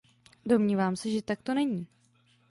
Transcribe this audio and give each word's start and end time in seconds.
Domnívám 0.45 0.95
se, 0.95 1.09
že 1.09 1.21
tak 1.21 1.41
to 1.43 1.53
není. 1.53 1.87